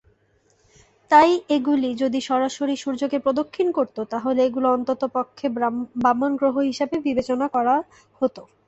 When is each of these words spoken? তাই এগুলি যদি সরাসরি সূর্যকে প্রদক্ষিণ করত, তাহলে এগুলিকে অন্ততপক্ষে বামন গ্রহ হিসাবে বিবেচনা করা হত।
তাই 1.11 1.29
এগুলি 1.55 1.89
যদি 2.03 2.19
সরাসরি 2.21 2.75
সূর্যকে 2.77 3.17
প্রদক্ষিণ 3.19 3.67
করত, 3.77 3.97
তাহলে 4.11 4.39
এগুলিকে 4.43 4.73
অন্ততপক্ষে 4.73 5.45
বামন 6.03 6.31
গ্রহ 6.39 6.55
হিসাবে 6.69 6.95
বিবেচনা 7.07 7.47
করা 7.55 7.75
হত। 8.21 8.35